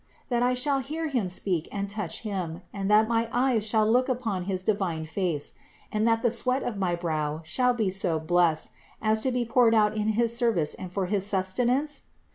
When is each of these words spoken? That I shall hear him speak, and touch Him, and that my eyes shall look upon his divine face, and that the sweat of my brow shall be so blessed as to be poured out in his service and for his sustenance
That 0.29 0.41
I 0.41 0.55
shall 0.55 0.79
hear 0.79 1.09
him 1.09 1.27
speak, 1.27 1.67
and 1.71 1.87
touch 1.87 2.21
Him, 2.21 2.63
and 2.73 2.89
that 2.89 3.07
my 3.07 3.29
eyes 3.31 3.63
shall 3.67 3.85
look 3.85 4.09
upon 4.09 4.45
his 4.45 4.63
divine 4.63 5.05
face, 5.05 5.53
and 5.91 6.07
that 6.07 6.23
the 6.23 6.31
sweat 6.31 6.63
of 6.63 6.75
my 6.75 6.95
brow 6.95 7.41
shall 7.43 7.75
be 7.75 7.91
so 7.91 8.17
blessed 8.17 8.69
as 8.99 9.21
to 9.21 9.31
be 9.31 9.45
poured 9.45 9.75
out 9.75 9.95
in 9.95 10.13
his 10.13 10.35
service 10.35 10.73
and 10.73 10.91
for 10.91 11.05
his 11.05 11.27
sustenance 11.27 12.05